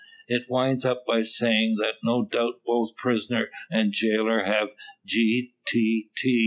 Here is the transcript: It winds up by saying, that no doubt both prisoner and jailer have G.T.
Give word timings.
It 0.27 0.49
winds 0.49 0.83
up 0.83 1.05
by 1.05 1.21
saying, 1.21 1.75
that 1.75 1.93
no 2.01 2.23
doubt 2.25 2.61
both 2.65 2.95
prisoner 2.95 3.51
and 3.69 3.91
jailer 3.91 4.45
have 4.45 4.69
G.T. 5.05 6.09